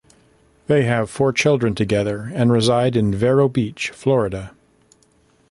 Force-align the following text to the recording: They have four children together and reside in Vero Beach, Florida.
They 0.65 0.85
have 0.85 1.11
four 1.11 1.31
children 1.31 1.75
together 1.75 2.31
and 2.33 2.51
reside 2.51 2.95
in 2.95 3.13
Vero 3.13 3.47
Beach, 3.47 3.91
Florida. 3.91 4.51